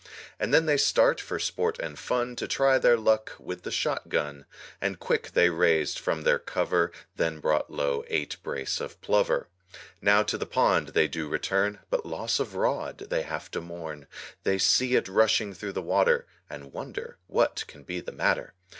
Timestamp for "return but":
11.29-12.03